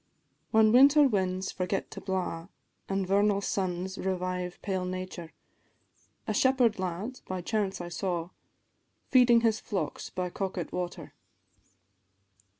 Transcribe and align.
"_Whan 0.49 0.71
winter 0.71 1.03
winds 1.07 1.51
forget 1.51 1.91
to 1.91 2.01
blaw, 2.01 2.47
An' 2.89 3.05
vernal 3.05 3.39
suns 3.39 3.99
revive 3.99 4.59
pale 4.63 4.83
nature, 4.83 5.31
A 6.25 6.33
shepherd 6.33 6.79
lad 6.79 7.19
by 7.27 7.41
chance 7.43 7.79
I 7.79 7.89
saw, 7.89 8.31
Feeding 9.09 9.41
his 9.41 9.59
flocks 9.59 10.09
by 10.09 10.31
Coquet 10.31 10.71
water. 10.71 11.13